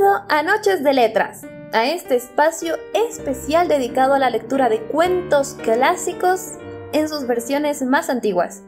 Bienvenido 0.00 0.24
a 0.30 0.42
Noches 0.42 0.82
de 0.82 0.94
Letras, 0.94 1.42
a 1.74 1.84
este 1.84 2.16
espacio 2.16 2.76
especial 2.94 3.68
dedicado 3.68 4.14
a 4.14 4.18
la 4.18 4.30
lectura 4.30 4.70
de 4.70 4.80
cuentos 4.84 5.58
clásicos 5.62 6.52
en 6.94 7.06
sus 7.06 7.26
versiones 7.26 7.82
más 7.82 8.08
antiguas. 8.08 8.62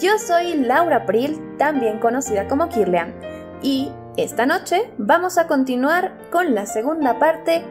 Yo 0.00 0.18
soy 0.18 0.54
Laura 0.54 1.04
Pril, 1.04 1.56
también 1.58 1.98
conocida 1.98 2.46
como 2.46 2.68
Kirlian, 2.68 3.12
y 3.60 3.90
esta 4.16 4.46
noche 4.46 4.88
vamos 4.98 5.36
a 5.36 5.48
continuar 5.48 6.16
con 6.30 6.54
la 6.54 6.64
segunda 6.64 7.18
parte 7.18 7.64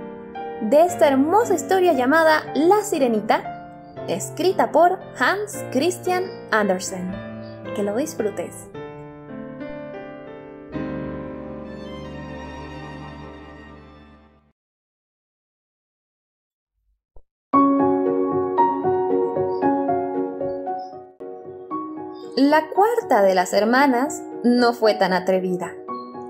de 0.63 0.81
esta 0.81 1.07
hermosa 1.07 1.53
historia 1.53 1.93
llamada 1.93 2.43
La 2.55 2.81
Sirenita, 2.81 3.95
escrita 4.09 4.73
por 4.73 4.99
Hans 5.17 5.63
Christian 5.71 6.25
Andersen. 6.51 7.09
Que 7.73 7.83
lo 7.83 7.95
disfrutes. 7.95 8.53
La 22.57 22.69
cuarta 22.69 23.21
de 23.21 23.35
las 23.35 23.53
hermanas 23.53 24.23
no 24.43 24.73
fue 24.73 24.95
tan 24.95 25.13
atrevida. 25.13 25.75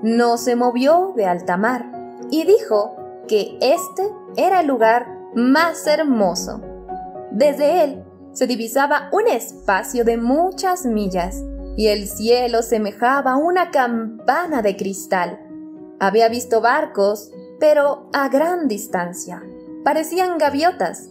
No 0.04 0.38
se 0.38 0.58
movió 0.58 1.14
de 1.16 1.26
alta 1.26 1.56
mar 1.56 1.90
y 2.30 2.44
dijo 2.44 2.98
que 3.30 3.58
este 3.62 4.04
era 4.36 4.60
el 4.60 4.68
lugar 4.68 5.08
más 5.36 5.88
hermoso. 5.88 6.60
Desde 7.32 7.82
él 7.86 8.04
se 8.34 8.46
divisaba 8.46 9.08
un 9.14 9.26
espacio 9.28 10.04
de 10.04 10.18
muchas 10.18 10.86
millas 10.86 11.46
y 11.78 11.88
el 11.88 12.10
cielo 12.10 12.62
semejaba 12.62 13.38
una 13.38 13.72
campana 13.72 14.62
de 14.62 14.76
cristal. 14.76 15.40
Había 15.98 16.28
visto 16.28 16.60
barcos, 16.60 17.32
pero 17.58 18.10
a 18.12 18.28
gran 18.28 18.68
distancia. 18.68 19.44
Parecían 19.86 20.38
gaviotas. 20.38 21.08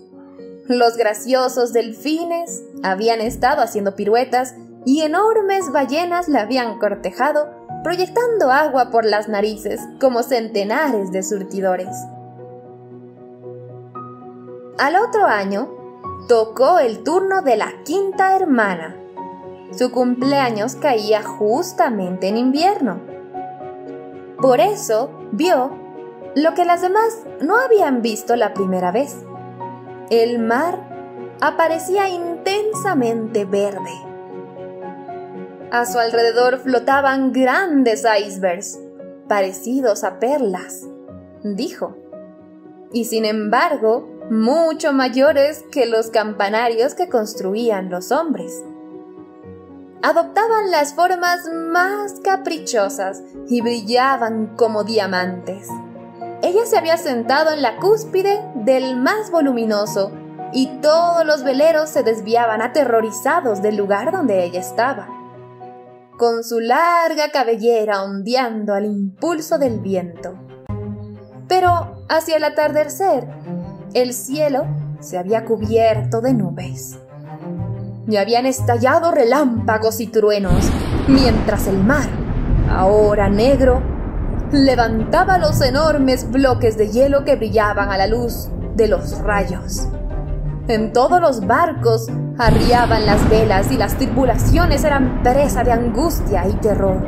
Los 0.67 0.99
graciosos 0.99 1.73
delfines 1.73 2.63
habían 2.83 3.23
estado 3.23 3.63
haciendo 3.63 3.97
piruetas 3.97 4.55
y 4.87 5.03
enormes 5.03 5.73
ballenas 5.73 6.29
la 6.29 6.43
habían 6.43 6.79
cortejado, 6.79 7.51
proyectando 7.83 8.53
agua 8.53 8.91
por 8.91 9.05
las 9.05 9.29
narices 9.29 9.81
como 10.01 10.23
centenares 10.23 11.11
de 11.11 11.25
surtidores. 11.25 11.89
Al 14.79 14.95
otro 14.95 15.27
año, 15.27 15.69
tocó 16.29 16.79
el 16.79 17.03
turno 17.03 17.43
de 17.43 17.57
la 17.57 17.83
quinta 17.85 18.37
hermana. 18.37 18.97
Su 19.73 19.91
cumpleaños 19.91 20.77
caía 20.77 21.25
justamente 21.25 22.29
en 22.29 22.37
invierno. 22.37 23.01
Por 24.41 24.61
eso 24.61 25.11
vio 25.33 25.73
lo 26.37 26.55
que 26.55 26.65
las 26.65 26.83
demás 26.83 27.25
no 27.41 27.59
habían 27.59 28.03
visto 28.03 28.37
la 28.37 28.55
primera 28.55 28.93
vez. 28.93 29.17
El 30.11 30.39
mar 30.39 30.79
aparecía 31.41 32.09
intensamente 32.09 33.45
verde 33.45 34.07
a 35.71 35.85
su 35.87 35.99
alrededor 35.99 36.59
flotaban 36.59 37.33
grandes 37.33 38.05
icebergs, 38.05 38.79
parecidos 39.29 40.05
a 40.05 40.19
perlas, 40.19 40.87
dijo, 41.43 41.97
y 42.93 43.05
sin 43.07 43.25
embargo, 43.25 44.09
mucho 44.31 44.93
mayores 44.93 45.65
que 45.71 45.87
los 45.87 46.11
campanarios 46.11 46.95
que 46.95 47.09
construían 47.09 47.91
los 47.91 48.13
hombres. 48.13 48.65
Adoptaban 50.03 50.71
las 50.71 50.95
formas 50.95 51.49
más 51.53 52.21
caprichosas 52.23 53.23
y 53.49 53.61
brillaban 53.61 54.55
como 54.57 54.85
diamantes. 54.85 55.69
Ella 56.43 56.65
se 56.65 56.77
había 56.77 56.97
sentado 56.97 57.51
en 57.51 57.63
la 57.63 57.77
cúspide 57.77 58.41
del 58.55 58.97
más 58.97 59.31
voluminoso 59.31 60.13
y 60.53 60.69
todos 60.81 61.27
los 61.27 61.43
veleros 61.43 61.91
se 61.91 62.05
desviaban 62.05 62.63
aterrorizados 62.63 63.63
del 63.63 63.77
lugar 63.77 64.13
donde 64.13 64.45
ella 64.45 64.61
estaba 64.61 65.16
con 66.17 66.45
su 66.45 66.61
larga 66.61 67.31
cabellera 67.31 68.03
ondeando 68.03 68.75
al 68.75 68.87
impulso 68.87 69.59
del 69.59 69.81
viento. 69.81 70.35
Pero 71.49 72.05
hacia 72.09 72.37
el 72.37 72.45
atardecer, 72.45 73.29
el 73.95 74.13
cielo 74.13 74.67
se 75.01 75.19
había 75.19 75.45
cubierto 75.45 76.21
de 76.21 76.35
nubes. 76.35 76.99
Y 78.09 78.17
habían 78.17 78.47
estallado 78.47 79.11
relámpagos 79.11 80.01
y 80.01 80.07
truenos, 80.07 80.71
mientras 81.09 81.67
el 81.67 81.79
mar, 81.79 82.09
ahora 82.71 83.29
negro, 83.29 83.83
levantaba 84.53 85.39
los 85.39 85.61
enormes 85.61 86.31
bloques 86.31 86.79
de 86.79 86.89
hielo 86.89 87.25
que 87.25 87.37
brillaban 87.37 87.91
a 87.91 87.99
la 87.99 88.07
luz 88.07 88.49
de 88.75 88.89
los 88.89 89.19
rayos. 89.19 89.89
En 90.69 90.93
todos 90.93 91.21
los 91.21 91.47
barcos 91.47 92.09
arriaban 92.39 93.07
las 93.07 93.29
velas 93.31 93.71
y 93.71 93.77
las 93.77 93.95
tripulaciones 93.97 94.83
eran 94.83 95.23
presa 95.23 95.63
de 95.63 95.71
angustia 95.71 96.49
y 96.49 96.55
terror. 96.55 97.07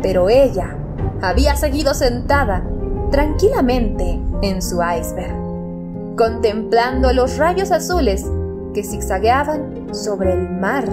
Pero 0.00 0.30
ella 0.30 0.74
había 1.20 1.56
seguido 1.56 1.92
sentada 1.92 2.64
tranquilamente 3.10 4.18
en 4.40 4.62
su 4.62 4.80
iceberg, 4.82 6.16
contemplando 6.16 7.12
los 7.12 7.36
rayos 7.36 7.70
azules 7.70 8.24
que 8.72 8.82
zigzagueaban 8.82 9.94
sobre 9.94 10.32
el 10.32 10.48
mar. 10.48 10.86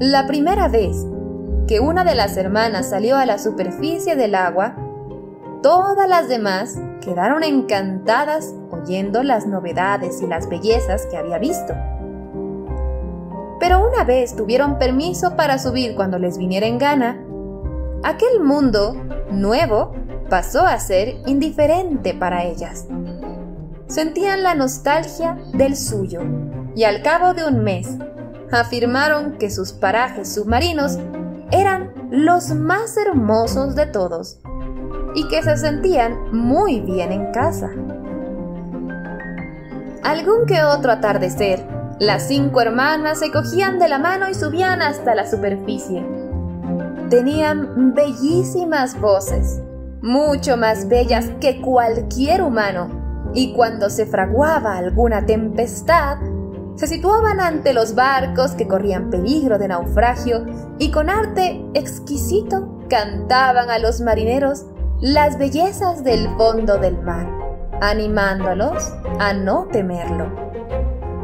La 0.00 0.26
primera 0.26 0.66
vez 0.66 1.06
que 1.68 1.78
una 1.78 2.02
de 2.02 2.16
las 2.16 2.36
hermanas 2.36 2.90
salió 2.90 3.16
a 3.16 3.24
la 3.24 3.38
superficie 3.38 4.16
del 4.16 4.34
agua, 4.34 4.74
todas 5.62 6.08
las 6.08 6.28
demás 6.28 6.78
quedaron 7.00 7.42
encantadas 7.42 8.54
oyendo 8.70 9.22
las 9.22 9.46
novedades 9.46 10.22
y 10.22 10.26
las 10.26 10.48
bellezas 10.48 11.06
que 11.06 11.16
había 11.16 11.38
visto. 11.38 11.74
Pero 13.58 13.86
una 13.86 14.04
vez 14.04 14.34
tuvieron 14.36 14.78
permiso 14.78 15.36
para 15.36 15.58
subir 15.58 15.94
cuando 15.94 16.18
les 16.18 16.38
viniera 16.38 16.66
en 16.66 16.78
gana, 16.78 17.22
aquel 18.02 18.40
mundo 18.40 18.94
nuevo 19.30 19.92
pasó 20.30 20.66
a 20.66 20.78
ser 20.78 21.16
indiferente 21.26 22.14
para 22.14 22.44
ellas. 22.44 22.86
Sentían 23.86 24.42
la 24.42 24.54
nostalgia 24.54 25.36
del 25.52 25.76
suyo 25.76 26.20
y 26.74 26.84
al 26.84 27.02
cabo 27.02 27.34
de 27.34 27.46
un 27.46 27.62
mes 27.62 27.88
afirmaron 28.52 29.36
que 29.36 29.50
sus 29.50 29.72
parajes 29.72 30.32
submarinos 30.32 30.98
eran 31.50 31.92
los 32.10 32.50
más 32.50 32.96
hermosos 32.96 33.74
de 33.74 33.86
todos 33.86 34.40
y 35.14 35.28
que 35.28 35.42
se 35.42 35.56
sentían 35.56 36.32
muy 36.32 36.80
bien 36.80 37.12
en 37.12 37.32
casa. 37.32 37.70
Algún 40.02 40.46
que 40.46 40.62
otro 40.62 40.92
atardecer, 40.92 41.64
las 41.98 42.28
cinco 42.28 42.62
hermanas 42.62 43.18
se 43.18 43.30
cogían 43.30 43.78
de 43.78 43.88
la 43.88 43.98
mano 43.98 44.28
y 44.28 44.34
subían 44.34 44.80
hasta 44.80 45.14
la 45.14 45.26
superficie. 45.26 46.02
Tenían 47.10 47.94
bellísimas 47.94 48.98
voces, 48.98 49.60
mucho 50.00 50.56
más 50.56 50.88
bellas 50.88 51.30
que 51.40 51.60
cualquier 51.60 52.42
humano, 52.42 52.88
y 53.34 53.52
cuando 53.52 53.90
se 53.90 54.06
fraguaba 54.06 54.78
alguna 54.78 55.26
tempestad, 55.26 56.18
se 56.76 56.86
situaban 56.86 57.40
ante 57.40 57.74
los 57.74 57.94
barcos 57.94 58.52
que 58.52 58.66
corrían 58.66 59.10
peligro 59.10 59.58
de 59.58 59.68
naufragio 59.68 60.46
y 60.78 60.90
con 60.90 61.10
arte 61.10 61.62
exquisito 61.74 62.78
cantaban 62.88 63.68
a 63.68 63.78
los 63.78 64.00
marineros 64.00 64.64
las 65.00 65.38
bellezas 65.38 66.04
del 66.04 66.28
fondo 66.36 66.76
del 66.76 66.98
mar, 67.00 67.26
animándolos 67.80 68.92
a 69.18 69.32
no 69.32 69.66
temerlo. 69.72 70.30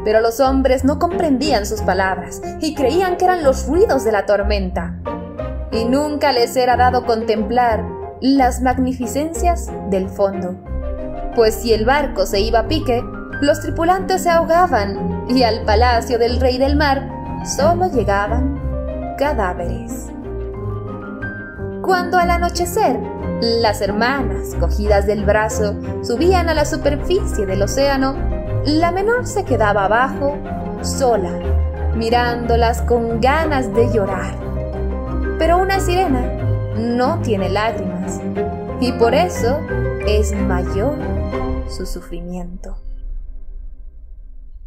Pero 0.03 0.23
los 0.23 0.41
hombres 0.41 0.83
no 0.83 0.99
comprendían 0.99 1.67
sus 1.67 1.83
palabras 1.83 2.41
y 2.61 2.75
creían 2.75 3.19
que 3.19 3.27
eran 3.27 3.43
los 3.43 3.67
ruidos 3.67 4.05
de 4.05 4.13
la 4.13 4.25
tormenta. 4.25 4.95
Y 5.73 5.85
nunca 5.85 6.33
les 6.33 6.57
era 6.57 6.77
dado 6.77 7.05
contemplar 7.05 7.85
las 8.23 8.63
magnificencias 8.63 9.71
del 9.91 10.09
fondo. 10.09 10.57
Pues 11.35 11.55
si 11.57 11.75
el 11.75 11.85
barco 11.85 12.25
se 12.25 12.41
iba 12.41 12.61
a 12.61 12.69
pique, 12.69 13.03
los 13.43 13.61
tripulantes 13.61 14.23
se 14.23 14.31
ahogaban 14.31 15.27
y 15.29 15.43
al 15.43 15.65
palacio 15.65 16.19
del 16.19 16.41
rey 16.41 16.57
del 16.57 16.77
mar 16.77 17.11
solo 17.45 17.91
llegaban 17.91 18.59
cadáveres. 19.19 20.07
Cuando 21.83 22.17
al 22.17 22.31
anochecer 22.31 23.16
las 23.41 23.81
hermanas, 23.81 24.55
cogidas 24.59 25.07
del 25.07 25.25
brazo, 25.25 25.77
subían 26.03 26.49
a 26.49 26.55
la 26.55 26.65
superficie 26.65 27.45
del 27.45 27.63
océano, 27.63 28.15
la 28.65 28.93
menor 28.93 29.27
se 29.27 29.45
quedaba 29.45 29.85
abajo, 29.85 30.39
sola, 30.83 31.33
mirándolas 31.95 32.83
con 32.83 33.21
ganas 33.21 33.73
de 33.75 33.93
llorar. 33.93 34.39
Pero 35.39 35.59
una 35.59 35.81
sirena 35.81 36.23
no 36.77 37.21
tiene 37.23 37.49
lágrimas 37.49 38.21
y 38.81 38.93
por 38.93 39.15
eso 39.15 39.61
es 40.07 40.33
mayor 40.33 40.97
su 41.69 41.85
sufrimiento. 41.85 42.77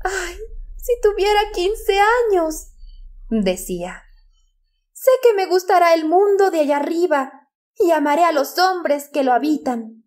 ¡Ay! 0.04 0.38
Si 0.76 0.94
tuviera 1.02 1.40
15 1.54 2.00
años, 2.32 2.72
decía. 3.30 4.04
sé 4.94 5.12
que 5.24 5.34
me 5.34 5.46
gustará 5.46 5.94
el 5.94 6.06
mundo 6.06 6.52
de 6.52 6.62
allá 6.62 6.78
arriba 6.78 7.39
y 7.80 7.92
amaré 7.92 8.26
a 8.26 8.34
los 8.34 8.60
hombres 8.60 9.08
que 9.08 9.24
lo 9.24 9.34
habitan. 9.34 10.04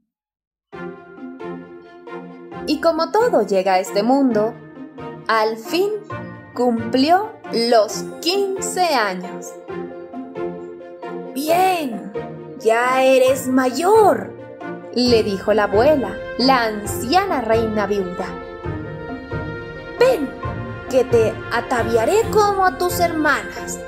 Y 2.67 2.81
como 2.81 3.11
todo 3.11 3.45
llega 3.47 3.75
a 3.75 3.79
este 3.81 4.03
mundo, 4.03 4.55
al 5.27 5.57
fin 5.57 5.91
cumplió 6.55 7.33
los 7.53 8.05
15 8.21 8.81
años. 8.83 9.53
Bien, 11.35 12.13
ya 12.61 13.03
eres 13.03 13.49
mayor, 13.49 14.33
le 14.95 15.23
dijo 15.23 15.55
la 15.55 15.65
abuela, 15.65 16.15
la 16.39 16.65
anciana 16.65 17.41
reina 17.41 17.87
viuda. 17.87 18.27
Ven, 19.99 20.29
que 20.91 21.05
te 21.05 21.33
ataviaré 21.53 22.23
como 22.31 22.67
a 22.67 22.77
tus 22.77 23.01
hermanas. 23.01 23.81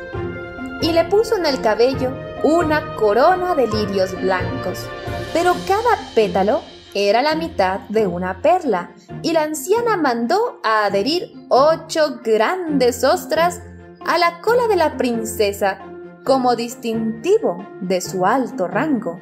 Y 0.81 0.93
le 0.93 1.05
puso 1.05 1.37
en 1.37 1.47
el 1.47 1.61
cabello 1.61 2.24
una 2.45 2.95
corona 2.97 3.55
de 3.55 3.67
lirios 3.67 4.13
blancos, 4.21 4.87
pero 5.33 5.55
cada 5.67 5.99
pétalo 6.15 6.61
era 6.93 7.23
la 7.23 7.35
mitad 7.35 7.81
de 7.89 8.07
una 8.07 8.43
perla, 8.43 8.93
y 9.23 9.33
la 9.33 9.43
anciana 9.43 9.97
mandó 9.97 10.61
a 10.63 10.85
adherir 10.85 11.33
ocho 11.49 12.21
grandes 12.23 13.03
ostras 13.03 13.63
a 14.07 14.19
la 14.19 14.43
cola 14.43 14.69
de 14.69 14.77
la 14.77 14.99
princesa 14.99 15.79
como 16.23 16.55
distintivo 16.55 17.67
de 17.81 18.03
su 18.03 18.27
alto 18.27 18.69
rango. 18.69 19.21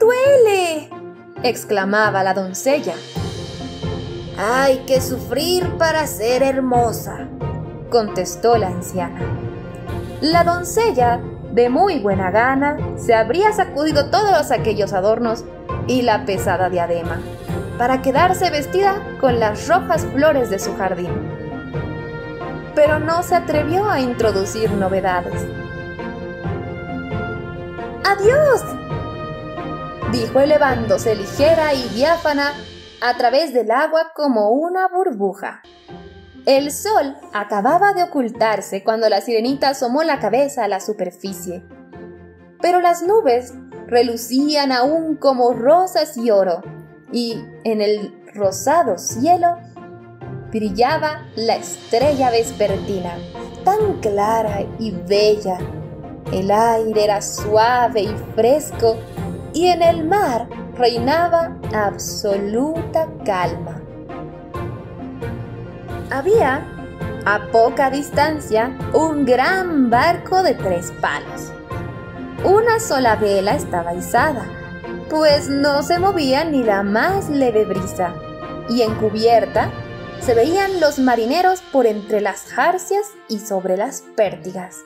¡Duele! 0.00 0.90
exclamaba 1.44 2.24
la 2.24 2.34
doncella. 2.34 2.94
Hay 4.36 4.78
que 4.86 5.00
sufrir 5.00 5.68
para 5.78 6.06
ser 6.08 6.42
hermosa, 6.42 7.28
contestó 7.90 8.58
la 8.58 8.68
anciana. 8.68 9.20
La 10.20 10.42
doncella, 10.42 11.20
de 11.58 11.68
muy 11.68 11.98
buena 11.98 12.30
gana, 12.30 12.76
se 12.96 13.16
habría 13.16 13.52
sacudido 13.52 14.10
todos 14.10 14.52
aquellos 14.52 14.92
adornos 14.92 15.44
y 15.88 16.02
la 16.02 16.24
pesada 16.24 16.70
diadema, 16.70 17.20
para 17.76 18.00
quedarse 18.00 18.48
vestida 18.50 19.02
con 19.20 19.40
las 19.40 19.66
rojas 19.66 20.06
flores 20.06 20.50
de 20.50 20.60
su 20.60 20.76
jardín. 20.76 21.10
Pero 22.76 23.00
no 23.00 23.24
se 23.24 23.34
atrevió 23.34 23.90
a 23.90 23.98
introducir 23.98 24.70
novedades. 24.70 25.44
¡Adiós! 28.04 28.62
dijo 30.12 30.38
elevándose 30.38 31.16
ligera 31.16 31.74
y 31.74 31.88
diáfana 31.88 32.52
a 33.00 33.16
través 33.16 33.52
del 33.52 33.72
agua 33.72 34.12
como 34.14 34.50
una 34.50 34.86
burbuja. 34.86 35.62
El 36.48 36.70
sol 36.70 37.14
acababa 37.34 37.92
de 37.92 38.04
ocultarse 38.04 38.82
cuando 38.82 39.10
la 39.10 39.20
sirenita 39.20 39.68
asomó 39.68 40.02
la 40.02 40.18
cabeza 40.18 40.64
a 40.64 40.68
la 40.68 40.80
superficie. 40.80 41.62
Pero 42.62 42.80
las 42.80 43.02
nubes 43.02 43.52
relucían 43.86 44.72
aún 44.72 45.16
como 45.16 45.52
rosas 45.52 46.16
y 46.16 46.30
oro, 46.30 46.62
y 47.12 47.44
en 47.64 47.82
el 47.82 48.18
rosado 48.32 48.96
cielo 48.96 49.58
brillaba 50.50 51.26
la 51.36 51.56
estrella 51.56 52.30
vespertina, 52.30 53.18
tan 53.62 54.00
clara 54.00 54.62
y 54.78 54.92
bella. 54.92 55.58
El 56.32 56.50
aire 56.50 57.04
era 57.04 57.20
suave 57.20 58.04
y 58.04 58.16
fresco, 58.34 58.96
y 59.52 59.66
en 59.66 59.82
el 59.82 60.06
mar 60.06 60.48
reinaba 60.78 61.58
absoluta 61.74 63.06
calma. 63.26 63.82
Había, 66.10 66.64
a 67.24 67.46
poca 67.52 67.90
distancia, 67.90 68.76
un 68.92 69.24
gran 69.24 69.90
barco 69.90 70.42
de 70.42 70.54
tres 70.54 70.92
palos 71.00 71.52
una 72.44 72.78
sola 72.78 73.16
vela 73.16 73.56
estaba 73.56 73.94
izada, 73.94 74.46
pues 75.10 75.48
no 75.48 75.82
se 75.82 75.98
movía 75.98 76.44
ni 76.44 76.62
la 76.62 76.84
más 76.84 77.28
leve 77.28 77.64
brisa, 77.64 78.14
y 78.68 78.82
en 78.82 78.94
cubierta 78.94 79.72
se 80.20 80.34
veían 80.34 80.80
los 80.80 81.00
marineros 81.00 81.60
por 81.72 81.86
entre 81.86 82.20
las 82.20 82.44
jarcias 82.44 83.08
y 83.28 83.40
sobre 83.40 83.76
las 83.76 84.02
pértigas. 84.14 84.78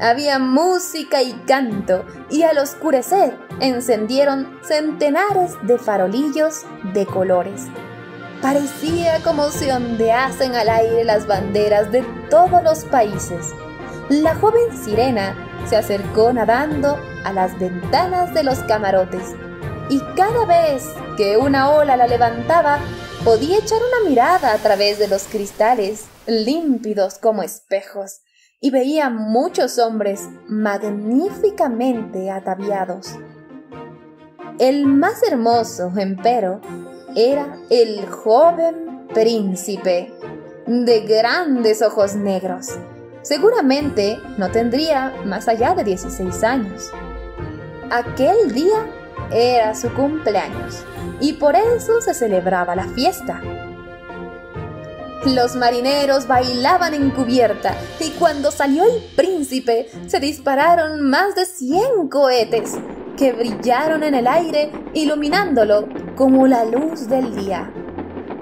Había 0.00 0.40
música 0.40 1.22
y 1.22 1.32
canto, 1.46 2.04
y 2.28 2.42
al 2.42 2.58
oscurecer 2.58 3.38
encendieron 3.60 4.58
centenares 4.62 5.54
de 5.62 5.78
farolillos 5.78 6.62
de 6.92 7.06
colores. 7.06 7.62
Parecía 8.42 9.22
como 9.22 9.50
si 9.50 9.70
ondeasen 9.70 10.54
al 10.54 10.68
aire 10.68 11.04
las 11.04 11.26
banderas 11.26 11.90
de 11.90 12.02
todos 12.30 12.62
los 12.62 12.84
países. 12.84 13.54
La 14.08 14.34
joven 14.34 14.76
sirena 14.76 15.34
se 15.68 15.76
acercó 15.76 16.32
nadando 16.32 16.96
a 17.24 17.32
las 17.32 17.58
ventanas 17.58 18.32
de 18.34 18.44
los 18.44 18.60
camarotes 18.60 19.34
y 19.88 20.00
cada 20.16 20.44
vez 20.44 20.84
que 21.16 21.36
una 21.36 21.70
ola 21.70 21.96
la 21.96 22.06
levantaba 22.06 22.78
podía 23.24 23.58
echar 23.58 23.78
una 23.78 24.08
mirada 24.08 24.52
a 24.52 24.58
través 24.58 24.98
de 24.98 25.08
los 25.08 25.24
cristales 25.24 26.04
límpidos 26.26 27.18
como 27.18 27.42
espejos 27.42 28.20
y 28.60 28.70
veía 28.70 29.10
muchos 29.10 29.78
hombres 29.78 30.28
magníficamente 30.48 32.30
ataviados. 32.30 33.16
El 34.58 34.86
más 34.86 35.22
hermoso, 35.22 35.92
empero, 35.96 36.60
era 37.16 37.58
el 37.70 38.06
joven 38.06 39.08
príncipe 39.12 40.12
de 40.66 41.00
grandes 41.00 41.82
ojos 41.82 42.14
negros 42.14 42.78
Seguramente 43.26 44.20
no 44.38 44.52
tendría 44.52 45.12
más 45.24 45.48
allá 45.48 45.74
de 45.74 45.82
16 45.82 46.44
años. 46.44 46.92
Aquel 47.90 48.52
día 48.52 48.86
era 49.32 49.74
su 49.74 49.92
cumpleaños 49.94 50.84
y 51.20 51.32
por 51.32 51.56
eso 51.56 52.00
se 52.00 52.14
celebraba 52.14 52.76
la 52.76 52.86
fiesta. 52.86 53.42
Los 55.24 55.56
marineros 55.56 56.28
bailaban 56.28 56.94
en 56.94 57.10
cubierta 57.10 57.74
y 57.98 58.10
cuando 58.10 58.52
salió 58.52 58.84
el 58.84 59.02
príncipe 59.16 59.90
se 60.06 60.20
dispararon 60.20 61.02
más 61.10 61.34
de 61.34 61.46
100 61.46 62.08
cohetes 62.08 62.74
que 63.16 63.32
brillaron 63.32 64.02
en 64.02 64.14
el 64.14 64.26
aire 64.26 64.70
iluminándolo 64.94 65.88
como 66.14 66.46
la 66.46 66.64
luz 66.64 67.08
del 67.08 67.34
día. 67.34 67.70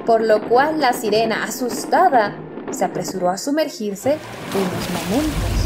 Por 0.05 0.21
lo 0.23 0.49
cual 0.49 0.81
la 0.81 0.93
sirena, 0.93 1.45
asustada, 1.45 2.37
se 2.71 2.85
apresuró 2.85 3.31
a 3.31 3.39
sumergirse 3.39 4.19
unos 4.53 4.91
momentos. 5.09 5.65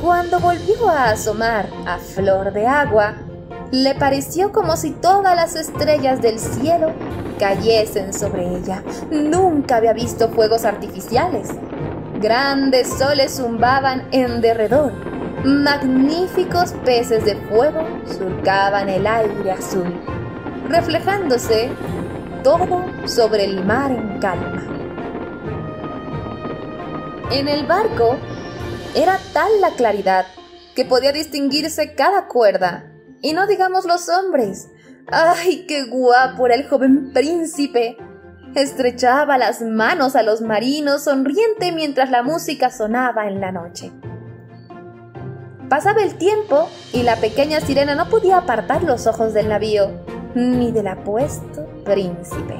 Cuando 0.00 0.38
volvió 0.40 0.88
a 0.88 1.10
asomar 1.10 1.68
a 1.86 1.98
flor 1.98 2.52
de 2.52 2.66
agua, 2.66 3.16
le 3.72 3.94
pareció 3.94 4.52
como 4.52 4.76
si 4.76 4.90
todas 4.90 5.36
las 5.36 5.56
estrellas 5.56 6.22
del 6.22 6.38
cielo 6.38 6.92
cayesen 7.38 8.12
sobre 8.12 8.56
ella. 8.56 8.82
Nunca 9.10 9.76
había 9.76 9.92
visto 9.92 10.28
fuegos 10.30 10.64
artificiales. 10.64 11.48
Grandes 12.20 12.88
soles 12.98 13.36
zumbaban 13.36 14.06
en 14.12 14.40
derredor. 14.40 15.09
Magníficos 15.44 16.74
peces 16.84 17.24
de 17.24 17.34
fuego 17.34 17.86
surcaban 18.04 18.90
el 18.90 19.06
aire 19.06 19.52
azul, 19.52 19.86
reflejándose 20.68 21.70
todo 22.44 22.84
sobre 23.06 23.44
el 23.44 23.64
mar 23.64 23.90
en 23.90 24.18
calma. 24.18 24.62
En 27.30 27.48
el 27.48 27.66
barco 27.66 28.18
era 28.94 29.18
tal 29.32 29.62
la 29.62 29.70
claridad 29.70 30.26
que 30.76 30.84
podía 30.84 31.12
distinguirse 31.12 31.94
cada 31.94 32.26
cuerda, 32.26 32.92
y 33.22 33.32
no 33.32 33.46
digamos 33.46 33.86
los 33.86 34.10
hombres. 34.10 34.68
¡Ay, 35.10 35.64
qué 35.66 35.84
guapo 35.84 36.44
era 36.44 36.54
el 36.54 36.68
joven 36.68 37.14
príncipe! 37.14 37.96
Estrechaba 38.54 39.38
las 39.38 39.62
manos 39.62 40.16
a 40.16 40.22
los 40.22 40.42
marinos 40.42 41.04
sonriente 41.04 41.72
mientras 41.72 42.10
la 42.10 42.22
música 42.22 42.70
sonaba 42.70 43.26
en 43.26 43.40
la 43.40 43.52
noche. 43.52 43.90
Pasaba 45.70 46.02
el 46.02 46.16
tiempo 46.16 46.68
y 46.92 47.04
la 47.04 47.14
pequeña 47.14 47.60
sirena 47.60 47.94
no 47.94 48.08
podía 48.08 48.38
apartar 48.38 48.82
los 48.82 49.06
ojos 49.06 49.32
del 49.32 49.48
navío, 49.48 49.92
ni 50.34 50.72
del 50.72 50.88
apuesto 50.88 51.64
príncipe. 51.84 52.56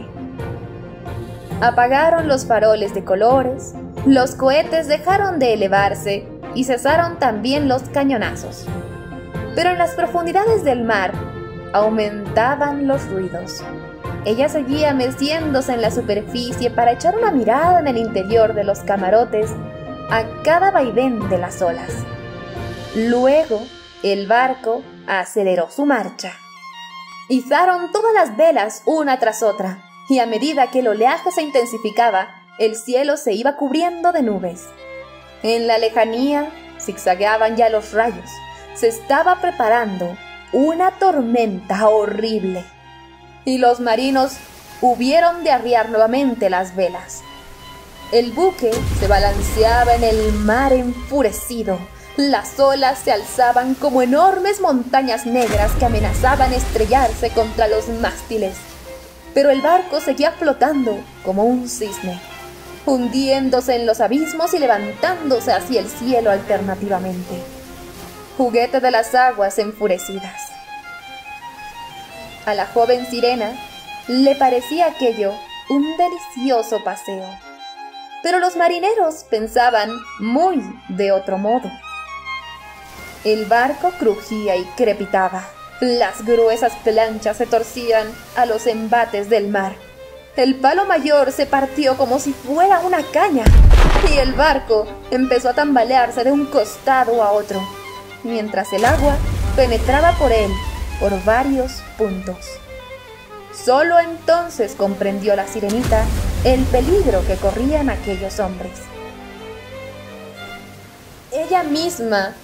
Apagaron 1.60 2.28
los 2.28 2.46
faroles 2.46 2.94
de 2.94 3.02
colores, 3.02 3.74
los 4.06 4.36
cohetes 4.36 4.86
dejaron 4.86 5.40
de 5.40 5.54
elevarse 5.54 6.28
y 6.54 6.62
cesaron 6.62 7.18
también 7.18 7.66
los 7.66 7.82
cañonazos. 7.82 8.66
Pero 9.56 9.70
en 9.70 9.78
las 9.78 9.90
profundidades 9.96 10.62
del 10.62 10.84
mar 10.84 11.10
aumentaban 11.72 12.86
los 12.86 13.10
ruidos. 13.10 13.64
Ella 14.24 14.48
seguía 14.48 14.94
meciéndose 14.94 15.74
en 15.74 15.82
la 15.82 15.90
superficie 15.90 16.70
para 16.70 16.92
echar 16.92 17.18
una 17.18 17.32
mirada 17.32 17.80
en 17.80 17.88
el 17.88 17.96
interior 17.96 18.54
de 18.54 18.62
los 18.62 18.78
camarotes 18.80 19.50
a 20.12 20.22
cada 20.44 20.70
vaivén 20.70 21.28
de 21.28 21.38
las 21.38 21.60
olas. 21.60 22.04
Luego, 22.94 23.62
el 24.02 24.26
barco 24.26 24.82
aceleró 25.06 25.70
su 25.70 25.86
marcha. 25.86 26.32
Izaron 27.28 27.92
todas 27.92 28.12
las 28.12 28.36
velas 28.36 28.82
una 28.84 29.18
tras 29.18 29.42
otra, 29.42 29.84
y 30.08 30.18
a 30.18 30.26
medida 30.26 30.70
que 30.70 30.80
el 30.80 30.88
oleaje 30.88 31.30
se 31.30 31.42
intensificaba, 31.42 32.28
el 32.58 32.74
cielo 32.74 33.16
se 33.16 33.32
iba 33.32 33.56
cubriendo 33.56 34.10
de 34.12 34.22
nubes. 34.22 34.66
En 35.42 35.66
la 35.66 35.78
lejanía 35.78 36.50
zigzagueaban 36.80 37.56
ya 37.56 37.68
los 37.68 37.92
rayos. 37.92 38.28
Se 38.74 38.88
estaba 38.88 39.40
preparando 39.40 40.16
una 40.52 40.90
tormenta 40.98 41.88
horrible. 41.88 42.64
Y 43.44 43.58
los 43.58 43.80
marinos 43.80 44.32
hubieron 44.80 45.44
de 45.44 45.52
arriar 45.52 45.90
nuevamente 45.90 46.50
las 46.50 46.74
velas. 46.74 47.22
El 48.12 48.32
buque 48.32 48.72
se 48.98 49.06
balanceaba 49.06 49.94
en 49.94 50.04
el 50.04 50.32
mar 50.32 50.72
enfurecido. 50.72 51.78
Las 52.16 52.58
olas 52.58 52.98
se 52.98 53.12
alzaban 53.12 53.74
como 53.74 54.02
enormes 54.02 54.60
montañas 54.60 55.26
negras 55.26 55.70
que 55.78 55.84
amenazaban 55.84 56.52
estrellarse 56.52 57.30
contra 57.30 57.68
los 57.68 57.88
mástiles. 57.88 58.56
Pero 59.32 59.50
el 59.50 59.62
barco 59.62 60.00
seguía 60.00 60.32
flotando 60.32 60.98
como 61.24 61.44
un 61.44 61.68
cisne, 61.68 62.20
hundiéndose 62.84 63.76
en 63.76 63.86
los 63.86 64.00
abismos 64.00 64.52
y 64.54 64.58
levantándose 64.58 65.52
hacia 65.52 65.80
el 65.80 65.88
cielo 65.88 66.30
alternativamente. 66.30 67.40
Juguete 68.36 68.80
de 68.80 68.90
las 68.90 69.14
aguas 69.14 69.58
enfurecidas. 69.58 70.50
A 72.44 72.54
la 72.54 72.66
joven 72.66 73.06
sirena 73.08 73.52
le 74.08 74.34
parecía 74.34 74.86
aquello 74.86 75.32
un 75.68 75.86
delicioso 75.96 76.82
paseo. 76.82 77.24
Pero 78.22 78.40
los 78.40 78.56
marineros 78.56 79.24
pensaban 79.30 79.90
muy 80.18 80.60
de 80.88 81.12
otro 81.12 81.38
modo. 81.38 81.70
El 83.24 83.44
barco 83.44 83.92
crujía 83.98 84.56
y 84.56 84.64
crepitaba. 84.78 85.46
Las 85.80 86.24
gruesas 86.24 86.72
planchas 86.84 87.36
se 87.36 87.44
torcían 87.44 88.06
a 88.34 88.46
los 88.46 88.66
embates 88.66 89.28
del 89.28 89.48
mar. 89.48 89.74
El 90.36 90.54
palo 90.54 90.86
mayor 90.86 91.30
se 91.30 91.44
partió 91.44 91.98
como 91.98 92.18
si 92.18 92.32
fuera 92.32 92.80
una 92.80 93.02
caña 93.02 93.44
y 94.10 94.16
el 94.16 94.32
barco 94.32 94.86
empezó 95.10 95.50
a 95.50 95.54
tambalearse 95.54 96.24
de 96.24 96.32
un 96.32 96.46
costado 96.46 97.22
a 97.22 97.32
otro, 97.32 97.60
mientras 98.22 98.72
el 98.72 98.86
agua 98.86 99.16
penetraba 99.54 100.12
por 100.12 100.32
él 100.32 100.50
por 100.98 101.22
varios 101.24 101.82
puntos. 101.98 102.38
Solo 103.52 103.98
entonces 103.98 104.74
comprendió 104.74 105.36
la 105.36 105.46
sirenita 105.46 106.06
el 106.44 106.62
peligro 106.64 107.22
que 107.26 107.36
corrían 107.36 107.90
aquellos 107.90 108.40
hombres. 108.40 108.78
Ella 111.32 111.62
misma 111.64 112.34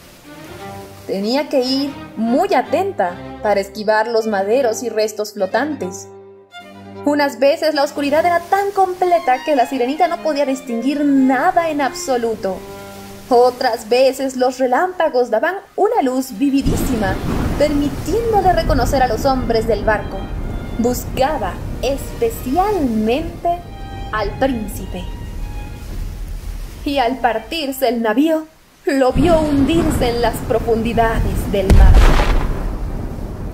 tenía 1.06 1.48
que 1.48 1.60
ir 1.60 1.92
muy 2.16 2.52
atenta 2.54 3.16
para 3.42 3.60
esquivar 3.60 4.08
los 4.08 4.26
maderos 4.26 4.82
y 4.82 4.88
restos 4.88 5.34
flotantes. 5.34 6.08
Unas 7.04 7.38
veces 7.38 7.74
la 7.74 7.84
oscuridad 7.84 8.26
era 8.26 8.40
tan 8.40 8.72
completa 8.72 9.44
que 9.44 9.54
la 9.54 9.66
sirenita 9.66 10.08
no 10.08 10.22
podía 10.22 10.44
distinguir 10.44 11.04
nada 11.04 11.70
en 11.70 11.80
absoluto. 11.80 12.56
Otras 13.28 13.88
veces 13.88 14.36
los 14.36 14.58
relámpagos 14.58 15.30
daban 15.30 15.56
una 15.76 16.02
luz 16.02 16.36
vividísima, 16.36 17.14
permitiéndole 17.58 18.52
reconocer 18.52 19.02
a 19.02 19.08
los 19.08 19.24
hombres 19.24 19.66
del 19.68 19.84
barco. 19.84 20.18
Buscaba 20.78 21.54
especialmente 21.82 23.48
al 24.12 24.30
príncipe. 24.38 25.04
Y 26.84 26.98
al 26.98 27.18
partirse 27.18 27.88
el 27.88 28.02
navío, 28.02 28.46
lo 28.86 29.12
vio 29.12 29.40
hundirse 29.40 30.10
en 30.10 30.22
las 30.22 30.36
profundidades 30.48 31.50
del 31.50 31.66
mar. 31.74 31.92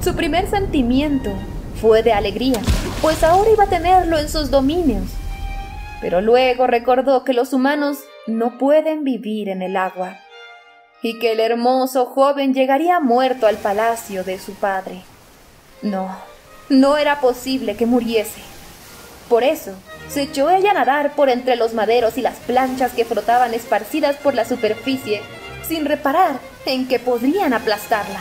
Su 0.05 0.15
primer 0.15 0.49
sentimiento 0.51 1.33
fue 1.81 2.03
de 2.03 2.13
alegría, 2.13 2.61
pues 3.01 3.25
ahora 3.25 3.51
iba 3.51 3.65
a 3.65 3.69
tenerlo 3.69 4.19
en 4.19 4.29
sus 4.29 4.51
dominios. 4.51 5.05
Pero 6.03 6.21
luego 6.21 6.67
recordó 6.67 7.25
que 7.25 7.33
los 7.33 7.55
humanos 7.55 7.99
no 8.27 8.59
pueden 8.59 9.05
vivir 9.05 9.49
en 9.49 9.63
el 9.63 9.77
agua 9.77 10.19
y 11.03 11.19
que 11.19 11.33
el 11.33 11.41
hermoso 11.41 12.05
joven 12.07 12.53
llegaría 12.53 13.01
muerto 13.01 13.47
al 13.47 13.57
palacio 13.57 14.25
de 14.25 14.39
su 14.39 14.53
padre. 14.53 15.03
No, 15.81 16.15
no 16.69 16.99
era 16.99 17.21
posible 17.21 17.75
que 17.75 17.87
muriese. 17.87 18.43
Por 19.31 19.45
eso, 19.45 19.73
se 20.13 20.23
echó 20.23 20.51
ella 20.51 20.73
a 20.73 20.75
nadar 20.75 21.15
por 21.15 21.31
entre 21.31 21.57
los 21.57 21.73
maderos 21.73 22.19
y 22.19 22.23
las 22.23 22.37
planchas 22.37 22.93
que 22.93 23.05
flotaban 23.05 23.55
esparcidas 23.55 24.17
por 24.17 24.35
la 24.35 24.45
superficie, 24.45 25.23
sin 25.67 25.87
reparar 25.87 26.39
en 26.67 26.87
que 26.87 26.99
podrían 26.99 27.55
aplastarla. 27.55 28.21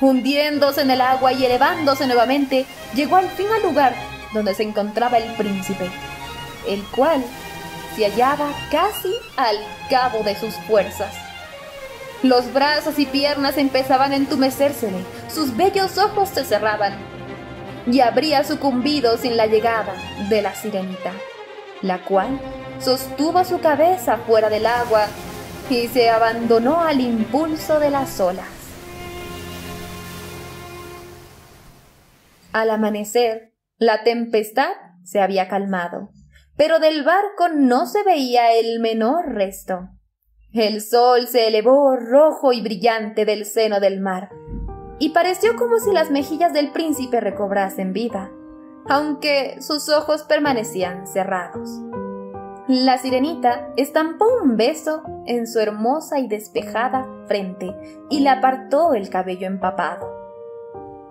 Hundiéndose 0.00 0.82
en 0.82 0.90
el 0.90 1.00
agua 1.00 1.32
y 1.32 1.44
elevándose 1.44 2.06
nuevamente, 2.06 2.66
llegó 2.94 3.16
al 3.16 3.28
fin 3.30 3.46
al 3.54 3.62
lugar 3.62 3.94
donde 4.32 4.54
se 4.54 4.62
encontraba 4.62 5.18
el 5.18 5.32
príncipe, 5.34 5.90
el 6.68 6.82
cual 6.94 7.24
se 7.96 8.04
hallaba 8.04 8.48
casi 8.70 9.12
al 9.36 9.56
cabo 9.90 10.22
de 10.22 10.36
sus 10.36 10.54
fuerzas. 10.68 11.12
Los 12.22 12.52
brazos 12.52 12.98
y 12.98 13.06
piernas 13.06 13.58
empezaban 13.58 14.12
a 14.12 14.16
entumecérsele, 14.16 15.04
sus 15.32 15.56
bellos 15.56 15.98
ojos 15.98 16.28
se 16.28 16.44
cerraban, 16.44 16.94
y 17.86 18.00
habría 18.00 18.44
sucumbido 18.44 19.16
sin 19.16 19.36
la 19.36 19.46
llegada 19.46 19.94
de 20.28 20.42
la 20.42 20.54
sirenita, 20.54 21.12
la 21.82 22.04
cual 22.04 22.40
sostuvo 22.80 23.44
su 23.44 23.60
cabeza 23.60 24.18
fuera 24.18 24.48
del 24.50 24.66
agua 24.66 25.06
y 25.70 25.88
se 25.88 26.10
abandonó 26.10 26.82
al 26.82 27.00
impulso 27.00 27.80
de 27.80 27.90
las 27.90 28.20
olas. 28.20 28.46
Al 32.52 32.70
amanecer, 32.70 33.52
la 33.78 34.02
tempestad 34.02 34.70
se 35.04 35.20
había 35.20 35.48
calmado, 35.48 36.10
pero 36.56 36.78
del 36.78 37.04
barco 37.04 37.48
no 37.54 37.86
se 37.86 38.02
veía 38.02 38.54
el 38.54 38.80
menor 38.80 39.34
resto. 39.34 39.90
El 40.52 40.80
sol 40.80 41.28
se 41.28 41.48
elevó 41.48 41.96
rojo 41.96 42.52
y 42.52 42.62
brillante 42.62 43.26
del 43.26 43.44
seno 43.44 43.78
del 43.78 44.00
mar, 44.00 44.30
y 44.98 45.10
pareció 45.10 45.56
como 45.56 45.78
si 45.78 45.92
las 45.92 46.10
mejillas 46.10 46.52
del 46.52 46.72
príncipe 46.72 47.20
recobrasen 47.20 47.92
vida, 47.92 48.30
aunque 48.88 49.60
sus 49.60 49.88
ojos 49.88 50.22
permanecían 50.22 51.06
cerrados. 51.06 51.80
La 52.68 52.98
sirenita 52.98 53.68
estampó 53.76 54.26
un 54.42 54.56
beso 54.56 55.02
en 55.26 55.46
su 55.46 55.60
hermosa 55.60 56.18
y 56.18 56.26
despejada 56.26 57.06
frente 57.28 57.72
y 58.10 58.20
le 58.20 58.28
apartó 58.28 58.94
el 58.94 59.08
cabello 59.08 59.46
empapado. 59.46 60.12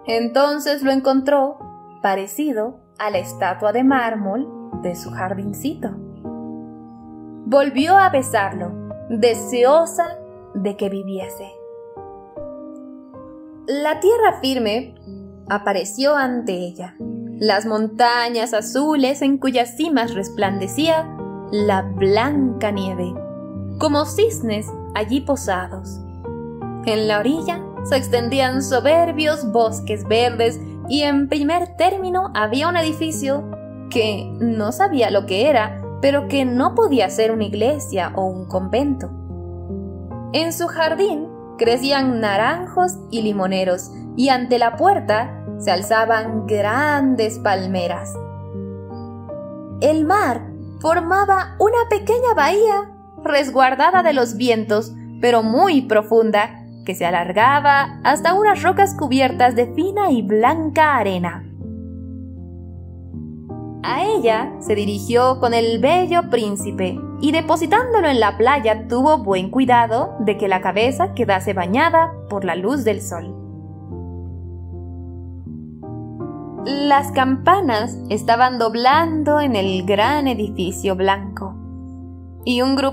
Entonces 0.06 0.84
lo 0.84 0.92
encontró 0.92 1.58
parecido 2.01 2.80
a 2.98 3.10
la 3.10 3.20
estatua 3.20 3.72
de 3.72 3.84
mármol 3.84 4.48
de 4.82 4.96
su 4.96 5.12
jardincito. 5.12 5.92
Volvió 7.46 7.98
a 7.98 8.10
besarlo 8.10 8.72
deseosa 9.10 10.18
de 10.54 10.75
que 10.75 10.89
viviese. 10.89 11.54
La 13.67 14.00
tierra 14.00 14.39
firme 14.41 14.93
apareció 15.50 16.15
ante 16.15 16.53
ella, 16.53 16.95
las 17.39 17.65
montañas 17.65 18.53
azules 18.53 19.24
en 19.24 19.39
cuyas 19.39 19.75
cimas 19.75 20.13
resplandecía 20.13 21.10
la 21.51 21.81
blanca 21.81 22.69
nieve, 22.69 23.12
como 23.79 24.05
cisnes 24.05 24.67
allí 24.93 25.22
posados. 25.22 26.00
En 26.86 27.07
la 27.07 27.17
orilla 27.17 27.60
se 27.86 27.98
extendían 27.98 28.62
soberbios 28.62 29.51
bosques 29.51 30.07
verdes 30.07 30.60
y 30.88 31.01
en 31.01 31.27
primer 31.27 31.75
término 31.75 32.31
había 32.36 32.69
un 32.69 32.77
edificio 32.77 33.50
que 33.89 34.31
no 34.39 34.74
sabía 34.74 35.10
lo 35.10 35.25
que 35.25 35.50
era, 35.50 35.81
pero 36.03 36.27
que 36.27 36.45
no 36.45 36.75
podía 36.75 37.10
ser 37.10 37.31
una 37.31 37.45
iglesia 37.45 38.13
o 38.15 38.25
un 38.25 38.45
convento. 38.45 39.10
En 40.34 40.53
su 40.53 40.67
jardín 40.67 41.35
crecían 41.57 42.19
naranjos 42.19 42.93
y 43.12 43.21
limoneros 43.21 43.91
y 44.15 44.29
ante 44.29 44.59
la 44.59 44.75
puerta 44.75 45.45
se 45.59 45.71
alzaban 45.71 46.47
grandes 46.47 47.39
palmeras. 47.39 48.13
El 49.81 50.05
mar 50.05 50.41
formaba 50.79 51.55
una 51.59 51.89
pequeña 51.89 52.33
bahía 52.35 52.91
resguardada 53.24 54.03
de 54.03 54.13
los 54.13 54.35
vientos, 54.38 54.93
pero 55.21 55.43
muy 55.43 55.81
profunda, 55.81 56.62
que 56.85 56.95
se 56.95 57.05
alargaba 57.05 58.00
hasta 58.03 58.35
unas 58.35 58.62
rocas 58.62 58.95
cubiertas 58.95 59.55
de 59.55 59.74
fina 59.74 60.12
y 60.12 60.21
blanca 60.21 60.95
arena. 60.95 61.45
A 63.88 64.04
ella 64.04 64.51
se 64.62 64.74
dirigió 64.74 65.39
con 65.39 65.54
el 65.54 65.77
bello 65.77 66.32
príncipe 66.32 67.00
y 67.22 67.32
depositándolo 67.32 68.08
en 68.08 68.20
la 68.20 68.36
playa 68.36 68.88
tuvo 68.88 69.20
buen 69.20 69.51
cuidado 69.51 70.15
de 70.22 70.39
que 70.39 70.48
la 70.48 70.60
cabeza 70.60 71.13
quedase 71.13 71.54
bañada 71.54 72.12
por 72.27 72.46
la 72.46 72.56
luz 72.56 72.84
del 72.84 73.00
sol. 73.00 73.36
Las 76.65 77.12
campanas 77.12 78.00
estaban 78.10 78.58
doblando 78.58 79.39
en 79.39 79.56
el 79.56 79.86
gran 79.86 80.27
edificio 80.27 80.96
blanco 80.96 81.54
y 82.44 82.63
un 82.63 82.75
grupo 82.75 82.84